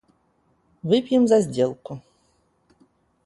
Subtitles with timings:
[0.81, 2.01] Выпьем за сделку.